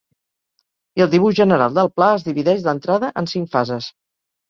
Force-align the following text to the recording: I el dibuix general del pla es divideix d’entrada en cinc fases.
I 0.99 1.03
el 1.07 1.11
dibuix 1.11 1.37
general 1.41 1.77
del 1.81 1.91
pla 1.99 2.09
es 2.17 2.27
divideix 2.31 2.67
d’entrada 2.67 3.15
en 3.25 3.33
cinc 3.37 3.57
fases. 3.57 3.97